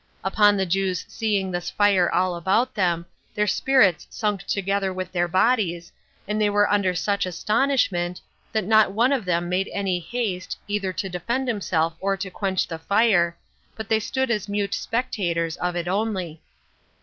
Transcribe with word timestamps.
Upon 0.23 0.57
the 0.57 0.65
Jews 0.65 1.05
seeing 1.07 1.51
this 1.51 1.69
fire 1.69 2.11
all 2.11 2.33
about 2.35 2.73
them, 2.73 3.05
their 3.35 3.45
spirits 3.45 4.07
sunk 4.09 4.41
together 4.47 4.91
with 4.91 5.11
their 5.11 5.27
bodies, 5.27 5.91
and 6.27 6.41
they 6.41 6.49
were 6.49 6.67
under 6.73 6.95
such 6.95 7.27
astonishment, 7.27 8.19
that 8.51 8.63
not 8.65 8.93
one 8.93 9.11
of 9.13 9.25
them 9.25 9.47
made 9.47 9.69
any 9.71 9.99
haste, 9.99 10.57
either 10.67 10.91
to 10.91 11.07
defend 11.07 11.47
himself 11.47 11.93
or 11.99 12.17
to 12.17 12.31
quench 12.31 12.65
the 12.65 12.79
fire, 12.79 13.37
but 13.75 13.89
they 13.89 13.99
stood 13.99 14.31
as 14.31 14.49
mute 14.49 14.73
spectators 14.73 15.55
of 15.57 15.75
it 15.75 15.87
only. 15.87 16.41